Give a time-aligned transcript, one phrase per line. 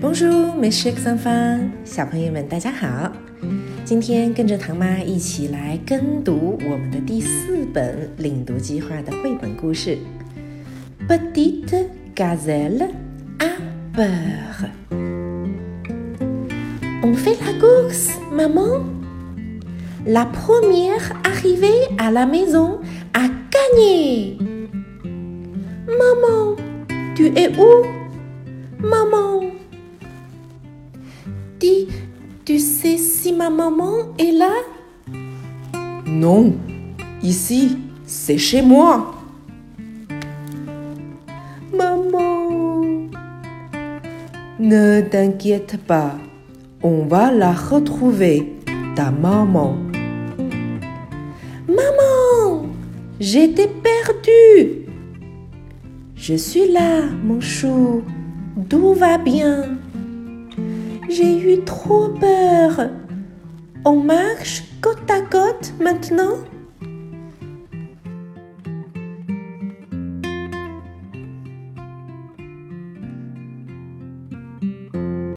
[0.00, 3.10] Bonjour, mes chers enfants，小朋友们，大家好。
[3.84, 9.98] 今天跟着唐妈一起来跟读我们的第四本领读计划的绘本故事
[11.08, 12.88] 《Petite gazelle
[13.38, 13.48] a
[13.92, 14.68] peur》。
[17.02, 18.84] On fait la course, maman.
[20.06, 22.78] La première arrivée à la maison
[23.14, 24.38] a gagné.
[25.88, 26.54] Maman,
[27.16, 27.84] tu es où
[28.80, 29.47] Maman.
[32.48, 34.54] Tu sais si ma maman est là?
[36.06, 36.54] Non,
[37.22, 37.76] ici,
[38.06, 39.14] c'est chez moi.
[41.76, 43.10] Maman.
[44.58, 46.14] Ne t'inquiète pas,
[46.82, 48.56] on va la retrouver,
[48.96, 49.76] ta maman.
[51.68, 52.62] Maman,
[53.20, 54.86] j'étais perdue.
[56.16, 58.04] Je suis là, mon chou.
[58.70, 59.76] Tout va bien?
[61.08, 62.90] J'ai eu trop peur.
[63.84, 66.36] On marche côte à côte maintenant?